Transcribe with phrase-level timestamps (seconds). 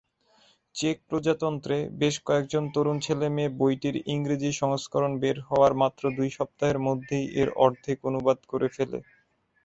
[0.75, 7.25] Check প্রজাতন্ত্রে, বেশ কয়েকজন তরুণ ছেলেমেয়ে বইটির ইংরেজি সংস্করণ বের হওয়ার মাত্র দুই সপ্তাহের মধ্যেই
[7.41, 8.99] এর অর্ধেক অনুবাদ করে ফেলে।